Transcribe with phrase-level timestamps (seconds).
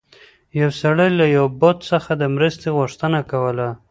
[0.59, 3.67] یو سړي له یو بت څخه د مرستې غوښتنه کوله.